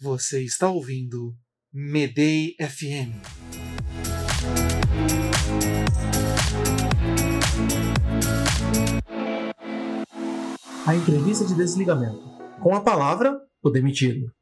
Você 0.00 0.42
está 0.42 0.70
ouvindo 0.70 1.34
Medei 1.72 2.54
FM. 2.60 3.20
A 10.86 10.94
entrevista 10.94 11.44
de 11.44 11.54
desligamento. 11.54 12.22
Com 12.62 12.74
a 12.74 12.80
palavra, 12.80 13.36
o 13.62 13.68
demitido. 13.68 14.32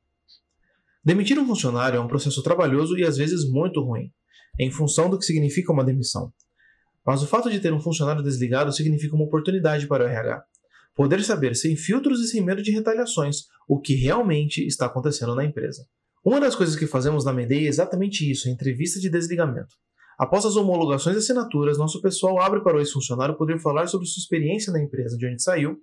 Demitir 1.03 1.39
um 1.39 1.47
funcionário 1.47 1.97
é 1.97 2.01
um 2.01 2.07
processo 2.07 2.43
trabalhoso 2.43 2.97
e 2.97 3.05
às 3.05 3.17
vezes 3.17 3.49
muito 3.51 3.81
ruim, 3.83 4.13
em 4.59 4.71
função 4.71 5.11
do 5.11 5.19
que 5.19 5.25
significa 5.25 5.73
uma 5.73 5.85
demissão. 5.85 6.33
Mas 7.05 7.23
o 7.23 7.27
fato 7.27 7.51
de 7.51 7.61
ter 7.61 7.73
um 7.73 7.81
funcionário 7.81 8.23
desligado 8.23 8.73
significa 8.73 9.15
uma 9.15 9.25
oportunidade 9.25 9.87
para 9.87 10.05
o 10.05 10.07
RH. 10.07 10.45
Poder 10.95 11.25
saber 11.25 11.57
sem 11.57 11.75
filtros 11.77 12.21
e 12.21 12.29
sem 12.29 12.41
medo 12.41 12.63
de 12.63 12.71
retaliações 12.71 13.49
o 13.69 13.81
que 13.81 13.95
realmente 13.95 14.65
está 14.65 14.87
acontecendo 14.87 15.35
na 15.35 15.45
empresa. 15.45 15.85
Uma 16.25 16.41
das 16.41 16.55
coisas 16.55 16.77
que 16.77 16.87
fazemos 16.87 17.25
na 17.25 17.33
Medei 17.33 17.67
é 17.67 17.69
exatamente 17.69 18.31
isso, 18.31 18.49
a 18.49 18.51
entrevista 18.51 19.01
de 19.01 19.11
desligamento. 19.11 19.75
Após 20.17 20.45
as 20.45 20.55
homologações 20.55 21.17
e 21.17 21.19
assinaturas, 21.19 21.77
nosso 21.77 22.01
pessoal 22.01 22.41
abre 22.41 22.63
para 22.63 22.77
o 22.77 22.81
ex-funcionário 22.81 23.37
poder 23.37 23.59
falar 23.59 23.89
sobre 23.89 24.07
sua 24.07 24.21
experiência 24.21 24.73
na 24.73 24.81
empresa 24.81 25.19
de 25.19 25.27
onde 25.27 25.43
saiu, 25.43 25.77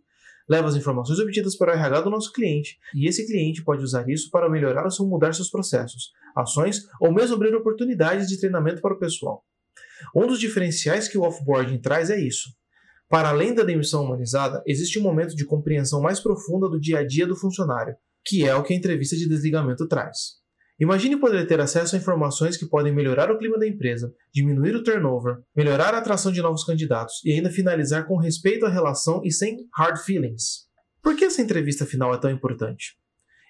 leva 0.49 0.70
as 0.70 0.76
informações 0.76 1.20
obtidas 1.20 1.57
para 1.57 1.73
o 1.73 1.76
RH 1.76 2.02
do 2.02 2.09
nosso 2.09 2.32
cliente, 2.32 2.77
e 2.96 3.07
esse 3.07 3.27
cliente 3.27 3.63
pode 3.63 3.84
usar 3.84 4.09
isso 4.09 4.30
para 4.32 4.49
melhorar 4.49 4.88
ou 4.99 5.07
mudar 5.07 5.34
seus 5.34 5.49
processos, 5.49 6.12
ações 6.35 6.88
ou 6.99 7.13
mesmo 7.13 7.35
abrir 7.35 7.54
oportunidades 7.54 8.27
de 8.27 8.40
treinamento 8.40 8.82
para 8.82 8.93
o 8.93 8.99
pessoal. 8.99 9.43
Um 10.16 10.26
dos 10.26 10.40
diferenciais 10.40 11.07
que 11.07 11.18
o 11.18 11.23
offboarding 11.23 11.80
traz 11.80 12.09
é 12.09 12.20
isso. 12.20 12.49
Para 13.11 13.27
além 13.27 13.53
da 13.53 13.65
demissão 13.65 14.05
humanizada, 14.05 14.63
existe 14.65 14.97
um 14.97 15.01
momento 15.01 15.35
de 15.35 15.43
compreensão 15.43 16.01
mais 16.01 16.21
profunda 16.21 16.70
do 16.70 16.79
dia 16.79 16.99
a 16.99 17.05
dia 17.05 17.27
do 17.27 17.35
funcionário, 17.35 17.93
que 18.23 18.47
é 18.47 18.55
o 18.55 18.63
que 18.63 18.73
a 18.73 18.75
entrevista 18.77 19.17
de 19.17 19.27
desligamento 19.27 19.85
traz. 19.85 20.40
Imagine 20.79 21.18
poder 21.18 21.45
ter 21.45 21.59
acesso 21.59 21.93
a 21.93 21.99
informações 21.99 22.55
que 22.55 22.65
podem 22.65 22.95
melhorar 22.95 23.29
o 23.29 23.37
clima 23.37 23.59
da 23.59 23.68
empresa, 23.68 24.13
diminuir 24.34 24.77
o 24.77 24.81
turnover, 24.81 25.40
melhorar 25.53 25.93
a 25.93 25.98
atração 25.98 26.31
de 26.31 26.41
novos 26.41 26.63
candidatos 26.63 27.15
e 27.26 27.34
ainda 27.34 27.51
finalizar 27.51 28.07
com 28.07 28.15
respeito 28.15 28.65
à 28.65 28.70
relação 28.70 29.21
e 29.25 29.31
sem 29.31 29.57
hard 29.75 29.98
feelings. 29.98 30.70
Por 31.03 31.18
que 31.18 31.25
essa 31.25 31.41
entrevista 31.41 31.85
final 31.85 32.13
é 32.13 32.18
tão 32.18 32.31
importante? 32.31 32.96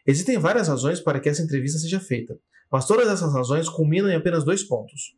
Existem 0.08 0.40
várias 0.40 0.70
razões 0.70 1.00
para 1.00 1.20
que 1.20 1.30
essa 1.30 1.44
entrevista 1.44 1.78
seja 1.78 2.00
feita, 2.00 2.36
mas 2.72 2.88
todas 2.88 3.08
essas 3.08 3.31
razões 3.31 3.70
culminam 3.70 4.09
em 4.09 4.16
apenas 4.16 4.44
dois 4.44 4.64
pontos: 4.64 5.16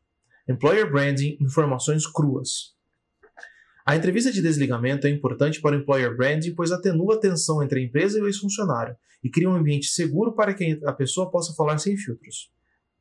Employer 0.50 0.92
Branding 0.92 1.38
informações 1.40 2.06
cruas. 2.06 2.74
A 3.86 3.98
entrevista 3.98 4.32
de 4.32 4.42
desligamento 4.42 5.08
é 5.08 5.10
importante 5.10 5.60
para 5.60 5.76
o 5.76 5.80
employer 5.80 6.16
branding, 6.16 6.56
pois 6.56 6.72
atenua 6.72 7.16
a 7.16 7.20
tensão 7.20 7.62
entre 7.62 7.82
a 7.82 7.84
empresa 7.84 8.18
e 8.18 8.22
o 8.22 8.28
ex-funcionário 8.28 8.96
e 9.22 9.30
cria 9.30 9.50
um 9.50 9.56
ambiente 9.56 9.88
seguro 9.88 10.34
para 10.34 10.54
que 10.54 10.80
a 10.86 10.94
pessoa 10.94 11.30
possa 11.30 11.54
falar 11.54 11.78
sem 11.78 11.98
filtros. 11.98 12.50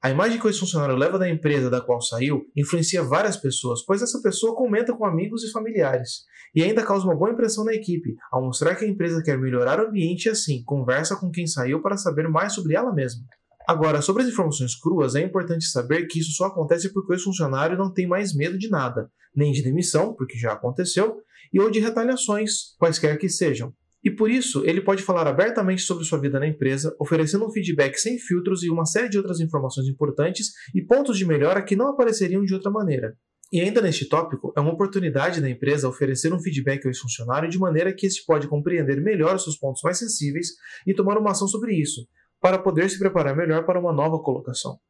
A 0.03 0.11
imagem 0.11 0.41
que 0.41 0.47
o 0.47 0.49
ex-funcionário 0.49 0.97
leva 0.97 1.21
da 1.21 1.31
empresa 1.31 1.71
da 1.71 1.81
qual 1.81 2.01
saiu 2.01 2.45
influencia 2.57 3.05
várias 3.05 3.37
pessoas, 3.37 3.85
pois 3.87 4.03
essa 4.03 4.21
pessoa 4.21 4.57
comenta 4.57 4.93
com 4.93 5.05
amigos 5.05 5.45
e 5.45 5.53
familiares, 5.53 6.25
e 6.53 6.61
ainda 6.65 6.85
causa 6.85 7.05
uma 7.05 7.15
boa 7.15 7.31
impressão 7.31 7.65
na 7.65 7.73
equipe, 7.73 8.17
ao 8.33 8.43
mostrar 8.43 8.75
que 8.75 8.85
a 8.85 8.89
empresa 8.89 9.23
quer 9.23 9.39
melhorar 9.39 9.79
o 9.79 9.87
ambiente 9.87 10.27
e 10.27 10.31
assim 10.31 10.65
conversa 10.65 11.15
com 11.15 11.31
quem 11.31 11.47
saiu 11.47 11.81
para 11.81 11.97
saber 11.97 12.29
mais 12.29 12.53
sobre 12.53 12.75
ela 12.75 12.93
mesma. 12.93 13.23
Agora, 13.67 14.03
sobre 14.03 14.23
as 14.23 14.29
informações 14.29 14.75
cruas, 14.75 15.15
é 15.15 15.23
importante 15.23 15.67
saber 15.67 16.07
que 16.07 16.19
isso 16.19 16.33
só 16.33 16.47
acontece 16.47 16.93
porque 16.93 17.13
o 17.13 17.15
ex-funcionário 17.15 17.79
não 17.79 17.93
tem 17.93 18.07
mais 18.07 18.35
medo 18.35 18.59
de 18.59 18.69
nada, 18.69 19.11
nem 19.35 19.53
de 19.53 19.63
demissão, 19.63 20.15
porque 20.15 20.37
já 20.37 20.53
aconteceu, 20.53 21.19
e 21.53 21.61
ou 21.61 21.71
de 21.71 21.79
retaliações, 21.79 22.75
quaisquer 22.79 23.17
que 23.19 23.29
sejam. 23.29 23.73
E 24.05 24.11
por 24.11 24.29
isso, 24.29 24.65
ele 24.67 24.81
pode 24.81 25.03
falar 25.03 25.29
abertamente 25.29 25.83
sobre 25.83 26.05
sua 26.05 26.19
vida 26.19 26.41
na 26.41 26.47
empresa, 26.47 26.95
oferecendo 26.99 27.47
um 27.47 27.53
feedback 27.53 27.97
sem 27.97 28.19
filtros 28.19 28.65
e 28.65 28.71
uma 28.71 28.85
série 28.85 29.09
de 29.09 29.17
outras 29.17 29.39
informações 29.39 29.87
importantes 29.87 30.51
e 30.75 30.83
pontos 30.83 31.17
de 31.17 31.25
melhora 31.25 31.63
que 31.63 31.77
não 31.77 31.89
apareceriam 31.89 32.45
de 32.45 32.53
outra 32.53 32.71
maneira. 32.71 33.17
E 33.53 33.61
ainda 33.61 33.81
neste 33.83 34.09
tópico, 34.09 34.53
é 34.57 34.61
uma 34.61 34.73
oportunidade 34.73 35.41
da 35.41 35.49
empresa 35.49 35.89
oferecer 35.89 36.33
um 36.33 36.41
feedback 36.41 36.85
ao 36.85 36.91
ex-funcionário 36.91 37.49
de 37.49 37.59
maneira 37.59 37.93
que 37.93 38.07
este 38.07 38.25
pode 38.25 38.49
compreender 38.49 39.01
melhor 39.01 39.37
os 39.37 39.45
seus 39.45 39.59
pontos 39.59 39.83
mais 39.83 39.99
sensíveis 39.99 40.49
e 40.87 40.95
tomar 40.95 41.19
uma 41.19 41.31
ação 41.31 41.47
sobre 41.47 41.75
isso, 41.75 42.01
para 42.43 42.59
poder 42.59 42.91
se 42.91 42.99
preparar 42.99 43.37
melhor 43.37 43.65
para 43.65 43.79
uma 43.79 43.93
nova 43.93 44.19
colocação. 44.19 44.81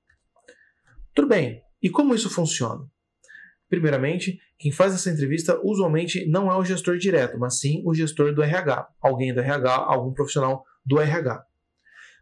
Tudo 1.15 1.29
bem, 1.29 1.63
e 1.83 1.91
como 1.91 2.15
isso 2.15 2.31
funciona? 2.31 2.91
Primeiramente, 3.69 4.41
quem 4.59 4.73
faz 4.73 4.95
essa 4.95 5.11
entrevista 5.11 5.61
usualmente 5.63 6.27
não 6.27 6.51
é 6.51 6.57
o 6.57 6.65
gestor 6.65 6.97
direto, 6.97 7.39
mas 7.39 7.61
sim 7.61 7.83
o 7.85 7.95
gestor 7.95 8.35
do 8.35 8.43
RH, 8.43 8.89
alguém 9.03 9.35
do 9.35 9.41
RH, 9.41 9.71
algum 9.71 10.15
profissional 10.15 10.65
do 10.85 10.99
RH. 10.99 11.45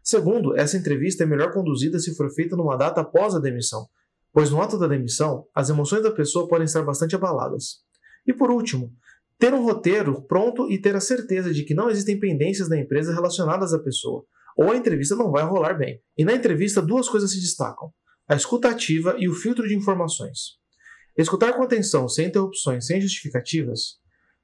Segundo, 0.03 0.57
essa 0.57 0.77
entrevista 0.77 1.23
é 1.23 1.25
melhor 1.25 1.53
conduzida 1.53 1.97
se 1.99 2.13
for 2.15 2.29
feita 2.33 2.57
numa 2.57 2.75
data 2.75 2.99
após 2.99 3.33
a 3.33 3.39
demissão, 3.39 3.87
pois 4.33 4.49
no 4.49 4.61
ato 4.61 4.77
da 4.77 4.87
demissão, 4.87 5.45
as 5.55 5.69
emoções 5.69 6.03
da 6.03 6.11
pessoa 6.11 6.47
podem 6.47 6.65
estar 6.65 6.83
bastante 6.83 7.15
abaladas. 7.15 7.83
E 8.27 8.33
por 8.33 8.51
último, 8.51 8.91
ter 9.39 9.53
um 9.53 9.63
roteiro 9.63 10.21
pronto 10.23 10.69
e 10.69 10.77
ter 10.77 10.95
a 10.95 11.01
certeza 11.01 11.53
de 11.53 11.63
que 11.63 11.73
não 11.73 11.89
existem 11.89 12.19
pendências 12.19 12.67
na 12.67 12.77
empresa 12.77 13.13
relacionadas 13.13 13.73
à 13.73 13.79
pessoa, 13.79 14.25
ou 14.61 14.71
a 14.71 14.77
entrevista 14.77 15.15
não 15.15 15.31
vai 15.31 15.43
rolar 15.43 15.73
bem. 15.73 15.99
E 16.17 16.23
na 16.23 16.33
entrevista, 16.33 16.81
duas 16.81 17.09
coisas 17.09 17.31
se 17.31 17.41
destacam: 17.41 17.91
a 18.27 18.35
escuta 18.35 18.69
ativa 18.69 19.15
e 19.17 19.27
o 19.27 19.33
filtro 19.33 19.67
de 19.67 19.75
informações. 19.75 20.59
Escutar 21.17 21.53
com 21.53 21.63
atenção, 21.63 22.07
sem 22.07 22.27
interrupções, 22.27 22.85
sem 22.85 23.01
justificativas, 23.01 23.99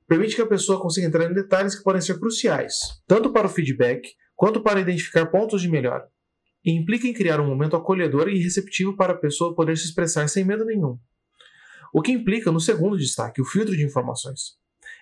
permite 0.08 0.36
que 0.36 0.42
a 0.42 0.48
pessoa 0.48 0.82
consiga 0.82 1.08
entrar 1.08 1.30
em 1.30 1.34
detalhes 1.34 1.76
que 1.76 1.84
podem 1.84 2.02
ser 2.02 2.20
cruciais, 2.20 2.76
tanto 3.06 3.32
para 3.32 3.48
o 3.48 3.50
feedback 3.50 4.10
quanto 4.36 4.62
para 4.62 4.80
identificar 4.80 5.28
pontos 5.28 5.62
de 5.62 5.70
melhora. 5.70 6.08
E 6.66 6.72
implica 6.72 7.08
em 7.08 7.14
criar 7.14 7.40
um 7.40 7.48
momento 7.48 7.76
acolhedor 7.76 8.28
e 8.28 8.42
receptivo 8.42 8.96
para 8.98 9.14
a 9.14 9.18
pessoa 9.18 9.56
poder 9.56 9.78
se 9.78 9.86
expressar 9.86 10.28
sem 10.28 10.44
medo 10.44 10.66
nenhum. 10.66 10.98
O 11.94 12.02
que 12.02 12.12
implica 12.12 12.52
no 12.52 12.60
segundo 12.60 12.98
destaque, 12.98 13.42
o 13.42 13.46
filtro 13.46 13.76
de 13.76 13.86
informações. 13.86 14.58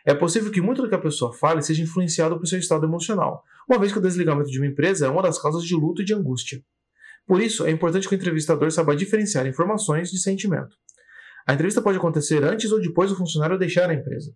É 0.05 0.13
possível 0.13 0.51
que 0.51 0.61
muito 0.61 0.83
do 0.83 0.87
que 0.87 0.95
a 0.95 0.99
pessoa 0.99 1.33
fale 1.33 1.63
seja 1.63 1.81
influenciado 1.81 2.37
por 2.37 2.45
seu 2.45 2.59
estado 2.59 2.85
emocional, 2.85 3.43
uma 3.67 3.79
vez 3.79 3.91
que 3.91 3.97
o 3.97 4.01
desligamento 4.01 4.51
de 4.51 4.59
uma 4.59 4.67
empresa 4.67 5.07
é 5.07 5.09
uma 5.09 5.23
das 5.23 5.41
causas 5.41 5.63
de 5.63 5.73
luto 5.73 6.03
e 6.03 6.05
de 6.05 6.13
angústia. 6.13 6.61
Por 7.25 7.41
isso, 7.41 7.65
é 7.65 7.71
importante 7.71 8.07
que 8.07 8.13
o 8.13 8.15
entrevistador 8.15 8.71
saiba 8.71 8.95
diferenciar 8.95 9.47
informações 9.47 10.11
de 10.11 10.19
sentimento. 10.19 10.77
A 11.47 11.53
entrevista 11.53 11.81
pode 11.81 11.97
acontecer 11.97 12.43
antes 12.43 12.71
ou 12.71 12.79
depois 12.79 13.09
do 13.09 13.15
funcionário 13.15 13.57
deixar 13.57 13.89
a 13.89 13.93
empresa. 13.93 14.31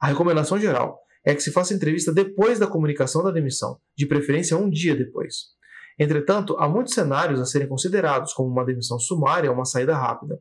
A 0.00 0.08
recomendação 0.08 0.58
geral 0.58 0.98
é 1.24 1.32
que 1.32 1.42
se 1.42 1.52
faça 1.52 1.74
entrevista 1.74 2.12
depois 2.12 2.58
da 2.58 2.66
comunicação 2.66 3.22
da 3.22 3.30
demissão, 3.30 3.78
de 3.96 4.04
preferência 4.06 4.56
um 4.56 4.68
dia 4.68 4.96
depois. 4.96 5.52
Entretanto, 5.96 6.56
há 6.58 6.68
muitos 6.68 6.94
cenários 6.94 7.40
a 7.40 7.44
serem 7.44 7.68
considerados, 7.68 8.32
como 8.32 8.48
uma 8.48 8.64
demissão 8.64 8.98
sumária 8.98 9.48
ou 9.48 9.54
uma 9.54 9.64
saída 9.64 9.94
rápida. 9.96 10.40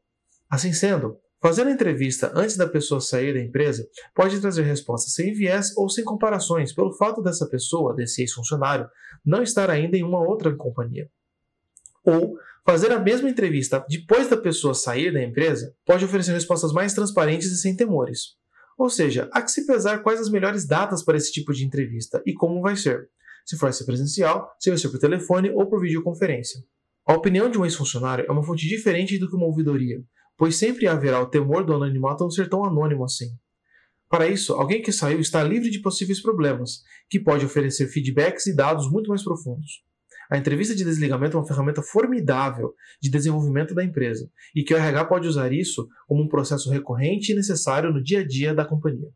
Assim 0.50 0.74
sendo, 0.74 1.18
Fazer 1.42 1.66
a 1.66 1.72
entrevista 1.72 2.32
antes 2.36 2.56
da 2.56 2.68
pessoa 2.68 3.02
sair 3.02 3.34
da 3.34 3.42
empresa 3.42 3.88
pode 4.14 4.40
trazer 4.40 4.62
respostas 4.62 5.14
sem 5.16 5.34
viés 5.34 5.76
ou 5.76 5.90
sem 5.90 6.04
comparações, 6.04 6.72
pelo 6.72 6.94
fato 6.94 7.20
dessa 7.20 7.48
pessoa, 7.50 7.96
desse 7.96 8.22
ex-funcionário, 8.22 8.88
não 9.26 9.42
estar 9.42 9.68
ainda 9.68 9.98
em 9.98 10.04
uma 10.04 10.22
outra 10.22 10.56
companhia. 10.56 11.10
Ou 12.06 12.38
fazer 12.64 12.92
a 12.92 13.00
mesma 13.00 13.28
entrevista 13.28 13.84
depois 13.90 14.30
da 14.30 14.38
pessoa 14.38 14.76
sair 14.76 15.12
da 15.12 15.24
empresa 15.24 15.74
pode 15.84 16.06
oferecer 16.06 16.32
respostas 16.32 16.72
mais 16.72 16.94
transparentes 16.94 17.52
e 17.52 17.58
sem 17.58 17.76
temores. 17.76 18.36
Ou 18.78 18.90
seja, 18.90 19.28
há 19.34 19.42
que 19.42 19.52
se 19.52 19.66
pesar 19.66 20.04
quais 20.04 20.20
as 20.20 20.30
melhores 20.30 20.68
datas 20.68 21.04
para 21.04 21.18
esse 21.18 21.32
tipo 21.32 21.54
de 21.54 21.66
entrevista 21.66 22.22
e 22.24 22.36
como 22.36 22.62
vai 22.62 22.76
ser. 22.76 23.10
Se 23.44 23.58
for 23.58 23.74
ser 23.74 23.86
presencial, 23.86 24.56
se 24.60 24.70
vai 24.70 24.78
ser 24.78 24.90
por 24.90 25.00
telefone 25.00 25.50
ou 25.50 25.68
por 25.68 25.82
videoconferência. 25.82 26.64
A 27.04 27.16
opinião 27.16 27.50
de 27.50 27.58
um 27.58 27.66
ex-funcionário 27.66 28.26
é 28.28 28.32
uma 28.32 28.44
fonte 28.44 28.68
diferente 28.68 29.18
do 29.18 29.28
que 29.28 29.36
uma 29.36 29.48
ouvidoria, 29.48 30.04
pois 30.38 30.56
sempre 30.56 30.88
haverá 30.88 31.22
o 31.22 31.26
temor 31.26 31.64
do 31.66 31.74
anonimato 31.74 32.24
não 32.24 32.32
ser 32.32 32.50
tão 32.50 32.66
anônimo 32.66 33.04
assim. 33.04 33.30
Para 34.10 34.28
isso, 34.28 34.54
alguém 34.54 34.82
que 34.82 34.92
saiu 34.92 35.20
está 35.20 35.42
livre 35.42 35.70
de 35.70 35.82
possíveis 35.82 36.22
problemas, 36.22 36.82
que 37.10 37.20
pode 37.20 37.46
oferecer 37.46 37.88
feedbacks 37.88 38.46
e 38.48 38.56
dados 38.56 38.92
muito 38.92 39.08
mais 39.08 39.24
profundos. 39.24 39.84
A 40.30 40.38
entrevista 40.38 40.76
de 40.76 40.84
desligamento 40.84 41.36
é 41.36 41.40
uma 41.40 41.48
ferramenta 41.48 41.82
formidável 41.82 42.74
de 43.02 43.10
desenvolvimento 43.10 43.74
da 43.74 43.84
empresa 43.84 44.30
e 44.56 44.64
que 44.64 44.74
o 44.74 44.78
RH 44.78 45.06
pode 45.06 45.28
usar 45.28 45.52
isso 45.52 45.88
como 46.08 46.24
um 46.24 46.28
processo 46.28 46.70
recorrente 46.70 47.32
e 47.32 47.36
necessário 47.36 47.92
no 47.92 48.04
dia 48.04 48.20
a 48.20 48.28
dia 48.28 48.54
da 48.54 48.66
companhia. 48.66 49.10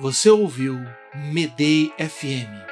Você 0.00 0.30
ouviu 0.30 0.74
Medei 1.32 1.92
FM 1.98 2.71